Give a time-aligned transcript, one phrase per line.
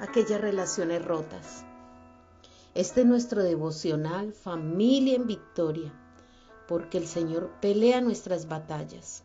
[0.00, 1.64] aquellas relaciones rotas.
[2.74, 5.92] Este es nuestro devocional Familia en Victoria,
[6.66, 9.24] porque el Señor pelea nuestras batallas.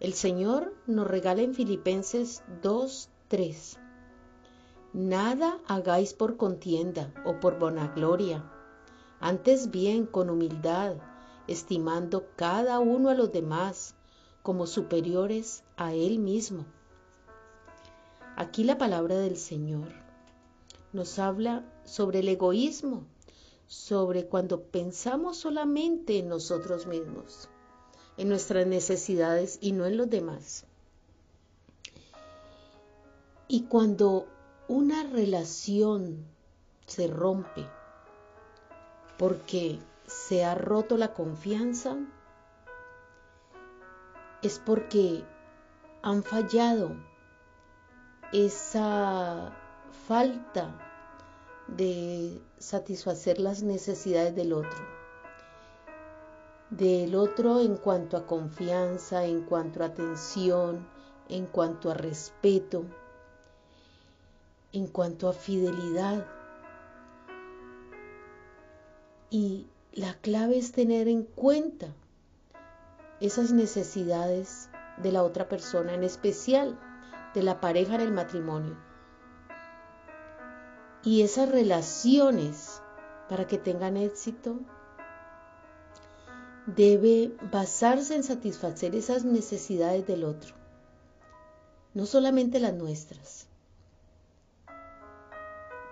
[0.00, 3.78] El Señor nos regala en Filipenses 2.3.
[4.92, 8.44] Nada hagáis por contienda o por vanagloria,
[9.18, 10.96] antes bien con humildad,
[11.46, 13.94] estimando cada uno a los demás
[14.42, 16.66] como superiores a Él mismo.
[18.36, 19.88] Aquí la palabra del Señor
[20.92, 23.04] nos habla sobre el egoísmo,
[23.68, 27.48] sobre cuando pensamos solamente en nosotros mismos,
[28.16, 30.66] en nuestras necesidades y no en los demás.
[33.46, 34.26] Y cuando
[34.66, 36.24] una relación
[36.86, 37.64] se rompe
[39.16, 41.96] porque se ha roto la confianza,
[44.42, 45.22] es porque
[46.02, 46.96] han fallado
[48.34, 49.52] esa
[50.08, 50.74] falta
[51.68, 54.94] de satisfacer las necesidades del otro.
[56.68, 60.84] Del otro en cuanto a confianza, en cuanto a atención,
[61.28, 62.84] en cuanto a respeto,
[64.72, 66.26] en cuanto a fidelidad.
[69.30, 71.86] Y la clave es tener en cuenta
[73.20, 76.76] esas necesidades de la otra persona, en especial
[77.34, 78.76] de la pareja en el matrimonio.
[81.02, 82.80] Y esas relaciones,
[83.28, 84.60] para que tengan éxito,
[86.66, 90.54] debe basarse en satisfacer esas necesidades del otro,
[91.92, 93.48] no solamente las nuestras.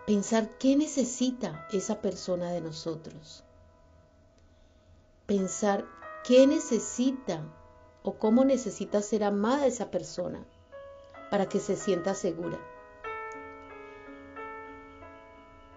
[0.06, 3.44] Pensar qué necesita esa persona de nosotros.
[5.26, 5.84] Pensar
[6.24, 7.42] qué necesita
[8.02, 10.44] o cómo necesita ser amada esa persona
[11.32, 12.60] para que se sienta segura.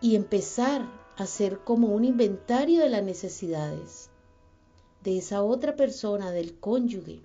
[0.01, 0.81] Y empezar
[1.15, 4.09] a hacer como un inventario de las necesidades
[5.01, 7.21] de esa otra persona, del cónyuge,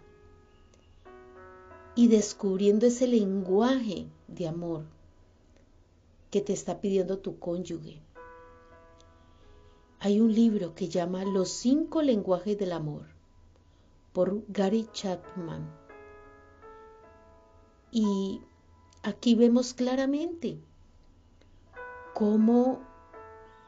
[1.97, 4.85] y descubriendo ese lenguaje de amor
[6.31, 8.01] que te está pidiendo tu cónyuge.
[9.99, 13.07] Hay un libro que llama Los cinco lenguajes del amor
[14.13, 15.80] por Gary Chapman.
[17.93, 18.41] Y
[19.03, 20.59] aquí vemos claramente
[22.15, 22.81] cómo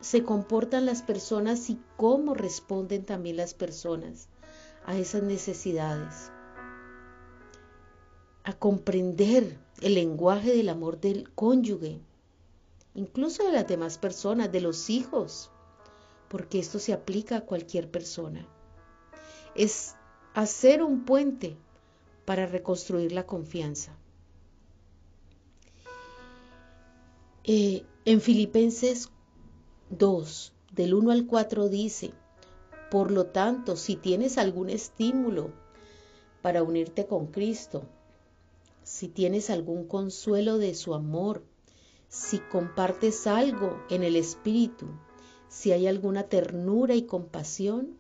[0.01, 4.29] se comportan las personas y cómo responden también las personas
[4.85, 6.31] a esas necesidades.
[8.45, 12.01] A comprender el lenguaje del amor del cónyuge,
[12.95, 15.51] incluso de las demás personas, de los hijos,
[16.29, 18.47] porque esto se aplica a cualquier persona.
[19.55, 19.95] Es
[20.35, 21.57] hacer un puente
[22.25, 23.97] para reconstruir la confianza.
[27.45, 29.11] Eh, en Filipenses
[29.91, 32.13] 2, del 1 al 4 dice,
[32.89, 35.51] por lo tanto, si tienes algún estímulo
[36.41, 37.83] para unirte con Cristo,
[38.85, 41.43] si tienes algún consuelo de su amor,
[42.09, 44.87] si compartes algo en el Espíritu,
[45.49, 47.99] si hay alguna ternura y compasión,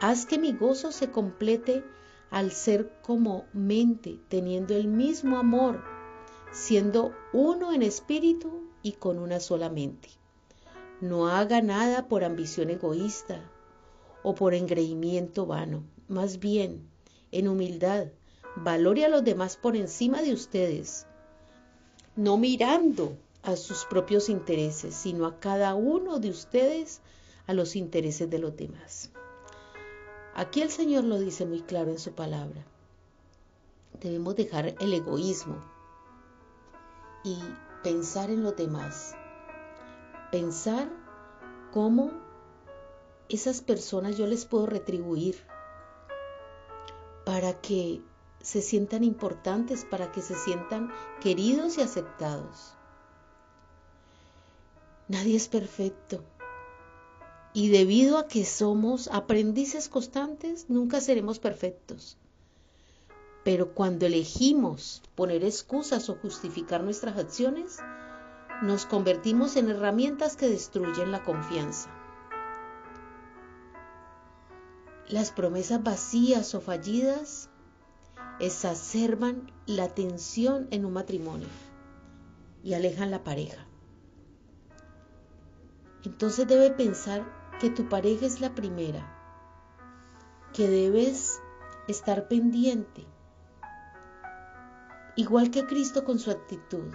[0.00, 1.82] haz que mi gozo se complete
[2.30, 5.82] al ser como mente, teniendo el mismo amor
[6.52, 10.08] siendo uno en espíritu y con una sola mente.
[11.00, 13.50] No haga nada por ambición egoísta
[14.22, 16.88] o por engreimiento vano, más bien,
[17.32, 18.08] en humildad,
[18.56, 21.06] valore a los demás por encima de ustedes,
[22.16, 27.00] no mirando a sus propios intereses, sino a cada uno de ustedes
[27.46, 29.10] a los intereses de los demás.
[30.34, 32.64] Aquí el Señor lo dice muy claro en su palabra.
[34.00, 35.56] Debemos dejar el egoísmo,
[37.24, 37.38] y
[37.82, 39.14] pensar en los demás.
[40.30, 40.88] Pensar
[41.72, 42.10] cómo
[43.28, 45.36] esas personas yo les puedo retribuir
[47.24, 48.02] para que
[48.42, 50.90] se sientan importantes, para que se sientan
[51.20, 52.74] queridos y aceptados.
[55.08, 56.22] Nadie es perfecto.
[57.52, 62.16] Y debido a que somos aprendices constantes, nunca seremos perfectos.
[63.44, 67.78] Pero cuando elegimos poner excusas o justificar nuestras acciones,
[68.62, 71.90] nos convertimos en herramientas que destruyen la confianza.
[75.08, 77.48] Las promesas vacías o fallidas
[78.38, 81.48] exacerban la tensión en un matrimonio
[82.62, 83.66] y alejan la pareja.
[86.04, 87.24] Entonces debe pensar
[87.60, 89.16] que tu pareja es la primera,
[90.54, 91.40] que debes
[91.88, 93.04] estar pendiente,
[95.16, 96.92] igual que Cristo con su actitud.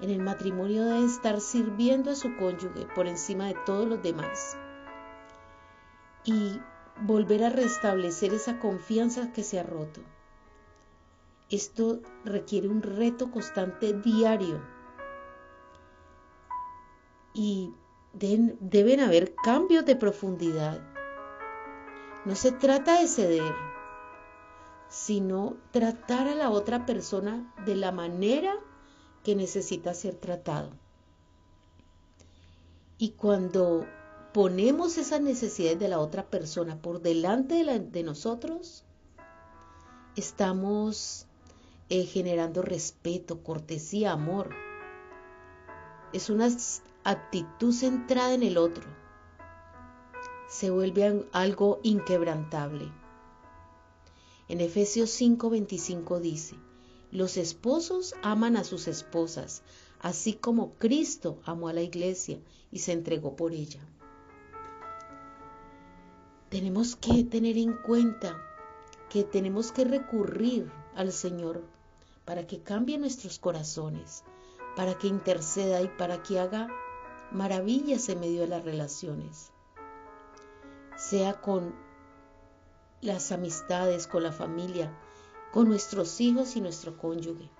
[0.00, 4.56] En el matrimonio debe estar sirviendo a su cónyuge por encima de todos los demás.
[6.24, 6.60] Y
[7.00, 10.00] volver a restablecer esa confianza que se ha roto.
[11.50, 14.60] Esto requiere un reto constante diario
[17.34, 17.74] y
[18.12, 20.80] deben, haber cambios de profundidad.
[22.24, 23.52] No se trata de ceder,
[24.88, 28.54] sino tratar a la otra persona de la manera
[29.22, 30.70] que necesita ser tratado.
[32.98, 33.86] Y cuando
[34.32, 38.84] ponemos esas necesidades de la otra persona por delante de, nosotros,
[40.16, 41.26] estamos
[41.88, 44.50] eh, generando respeto, cortesía, amor.
[46.12, 46.48] Es una
[47.04, 48.84] actitud centrada en el otro.
[50.48, 53.03] Se vuelve algo inquebrantable.
[54.54, 56.54] En Efesios 5:25 dice,
[57.10, 59.64] los esposos aman a sus esposas,
[59.98, 62.38] así como Cristo amó a la iglesia
[62.70, 63.80] y se entregó por ella.
[66.50, 68.40] Tenemos que tener en cuenta
[69.10, 71.64] que tenemos que recurrir al Señor
[72.24, 74.22] para que cambie nuestros corazones,
[74.76, 76.68] para que interceda y para que haga
[77.32, 79.50] maravillas en medio de las relaciones,
[80.96, 81.74] sea con
[83.04, 84.90] las amistades, con la familia,
[85.52, 87.50] con nuestros hijos y nuestro cónyuge.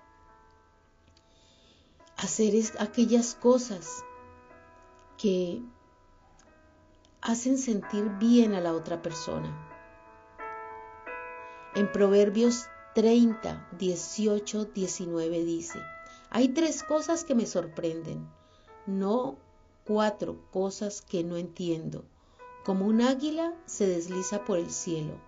[2.17, 4.03] Hacer aquellas cosas
[5.19, 5.63] que
[7.21, 9.71] hacen sentir bien a la otra persona.
[11.75, 15.79] En Proverbios 30, 18, 19 dice,
[16.31, 18.27] hay tres cosas que me sorprenden,
[18.87, 19.37] no
[19.85, 22.05] cuatro cosas que no entiendo.
[22.65, 25.19] Como un águila se desliza por el cielo,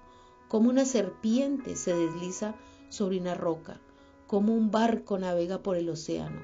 [0.48, 2.54] como una serpiente se desliza
[2.88, 3.80] sobre una roca,
[4.26, 6.40] como un barco navega por el océano,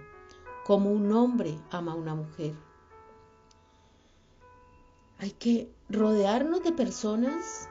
[0.65, 2.55] como un hombre ama a una mujer.
[5.19, 7.69] Hay que rodearnos de personas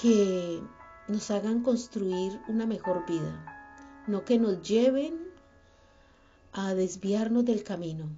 [0.00, 0.62] que
[1.08, 5.30] nos hagan construir una mejor vida, no que nos lleven
[6.52, 8.08] a desviarnos del camino,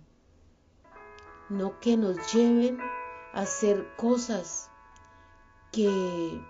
[1.48, 4.70] no que nos lleven a hacer cosas
[5.70, 6.40] que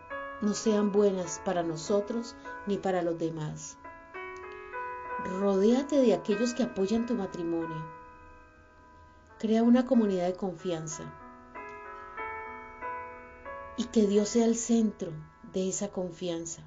[0.42, 2.34] no sean buenas para nosotros
[2.66, 3.78] ni para los demás.
[5.38, 7.86] Rodéate de aquellos que apoyan tu matrimonio.
[9.38, 11.04] Crea una comunidad de confianza
[13.76, 15.12] y que Dios sea el centro
[15.52, 16.62] de esa confianza.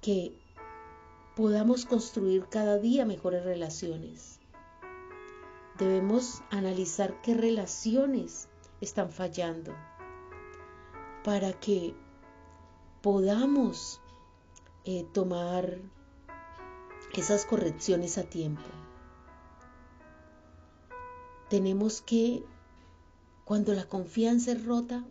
[0.00, 0.34] Que
[1.36, 4.40] podamos construir cada día mejores relaciones.
[5.78, 8.48] Debemos analizar qué relaciones
[8.80, 9.74] están fallando
[11.24, 11.94] para que
[13.00, 14.00] podamos
[14.84, 15.78] eh, tomar
[17.14, 18.62] esas correcciones a tiempo.
[21.48, 22.44] Tenemos que
[23.44, 25.04] cuando la confianza es rota,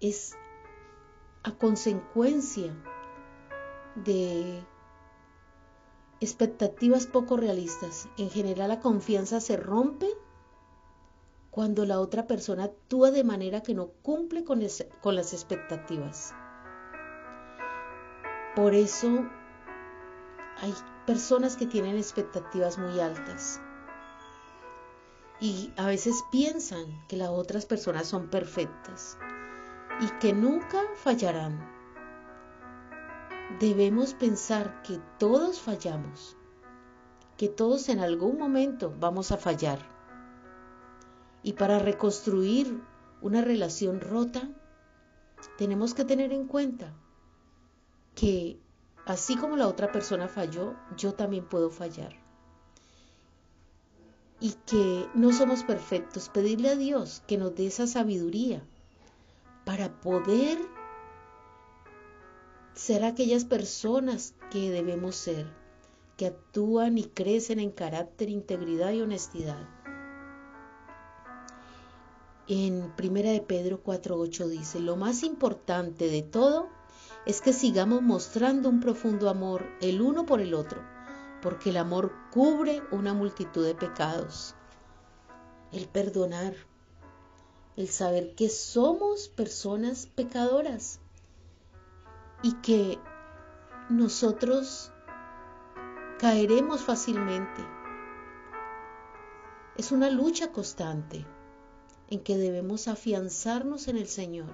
[0.00, 0.34] es
[1.44, 2.74] a consecuencia
[3.94, 4.64] de
[6.20, 8.08] expectativas poco realistas.
[8.16, 10.08] En general la confianza se rompe
[11.50, 14.60] cuando la otra persona actúa de manera que no cumple con,
[15.00, 16.34] con las expectativas.
[18.54, 19.26] Por eso
[20.60, 20.74] hay
[21.06, 23.60] personas que tienen expectativas muy altas
[25.40, 29.16] y a veces piensan que las otras personas son perfectas
[30.00, 31.76] y que nunca fallarán.
[33.60, 36.36] Debemos pensar que todos fallamos,
[37.36, 39.97] que todos en algún momento vamos a fallar.
[41.42, 42.82] Y para reconstruir
[43.20, 44.48] una relación rota,
[45.56, 46.92] tenemos que tener en cuenta
[48.14, 48.60] que
[49.06, 52.28] así como la otra persona falló, yo también puedo fallar
[54.40, 58.62] y que no somos perfectos, pedirle a Dios que nos dé esa sabiduría
[59.64, 60.58] para poder
[62.74, 65.52] ser aquellas personas que debemos ser,
[66.16, 69.68] que actúan y crecen en carácter, integridad y honestidad.
[72.50, 76.70] En Primera de Pedro 4:8 dice, "Lo más importante de todo
[77.26, 80.82] es que sigamos mostrando un profundo amor el uno por el otro,
[81.42, 84.54] porque el amor cubre una multitud de pecados.
[85.72, 86.54] El perdonar,
[87.76, 91.00] el saber que somos personas pecadoras
[92.42, 92.98] y que
[93.90, 94.90] nosotros
[96.18, 97.62] caeremos fácilmente.
[99.76, 101.26] Es una lucha constante
[102.10, 104.50] en que debemos afianzarnos en el Señor.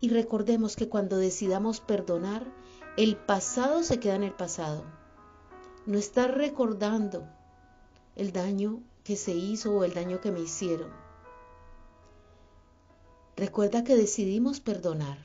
[0.00, 2.46] Y recordemos que cuando decidamos perdonar,
[2.96, 4.84] el pasado se queda en el pasado.
[5.86, 7.26] No estar recordando
[8.16, 10.90] el daño que se hizo o el daño que me hicieron.
[13.36, 15.18] Recuerda que decidimos perdonar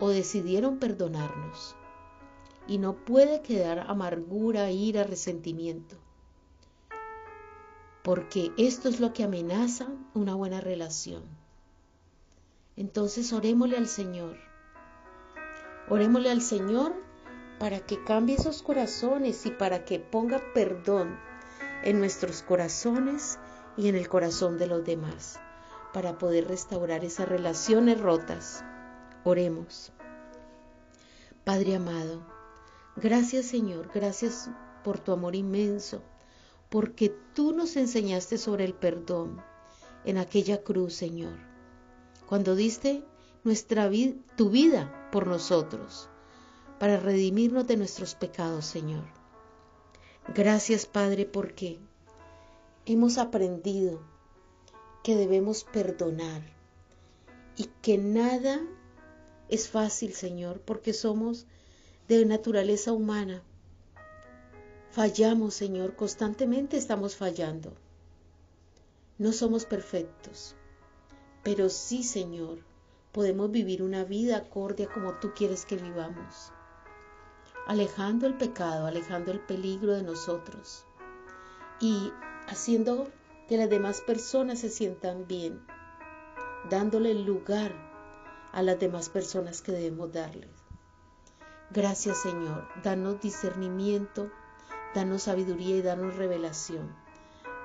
[0.00, 1.76] o decidieron perdonarnos.
[2.68, 6.01] Y no puede quedar amargura, ira, resentimiento
[8.02, 11.22] porque esto es lo que amenaza una buena relación.
[12.76, 14.36] Entonces orémosle al Señor.
[15.88, 16.94] Orémosle al Señor
[17.60, 21.16] para que cambie esos corazones y para que ponga perdón
[21.84, 23.38] en nuestros corazones
[23.76, 25.38] y en el corazón de los demás,
[25.92, 28.64] para poder restaurar esas relaciones rotas.
[29.24, 29.92] Oremos.
[31.44, 32.22] Padre amado,
[32.96, 34.50] gracias Señor, gracias
[34.82, 36.02] por tu amor inmenso
[36.72, 39.42] porque tú nos enseñaste sobre el perdón
[40.06, 41.34] en aquella cruz, Señor,
[42.26, 43.04] cuando diste
[43.44, 43.90] nuestra
[44.36, 46.08] tu vida por nosotros,
[46.78, 49.04] para redimirnos de nuestros pecados, Señor.
[50.34, 51.78] Gracias, Padre, porque
[52.86, 54.00] hemos aprendido
[55.04, 56.40] que debemos perdonar
[57.54, 58.62] y que nada
[59.50, 61.46] es fácil, Señor, porque somos
[62.08, 63.42] de naturaleza humana
[64.92, 67.72] Fallamos, Señor, constantemente estamos fallando.
[69.16, 70.54] No somos perfectos,
[71.42, 72.58] pero sí, Señor,
[73.10, 76.52] podemos vivir una vida acorde como tú quieres que vivamos,
[77.66, 80.84] alejando el pecado, alejando el peligro de nosotros
[81.80, 82.12] y
[82.46, 83.10] haciendo
[83.48, 85.64] que las demás personas se sientan bien,
[86.68, 87.72] dándole lugar
[88.52, 90.50] a las demás personas que debemos darles.
[91.70, 94.30] Gracias Señor, danos discernimiento,
[94.94, 96.94] Danos sabiduría y danos revelación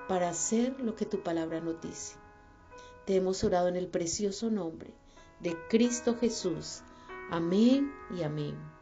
[0.07, 2.15] para hacer lo que tu palabra nos dice.
[3.05, 4.93] Te hemos orado en el precioso nombre
[5.39, 6.81] de Cristo Jesús.
[7.29, 8.76] Amén y amén.